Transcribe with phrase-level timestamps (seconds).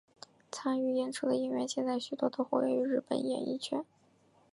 [0.51, 3.85] 参与演出的演员现在许多都活跃于日本演艺圈。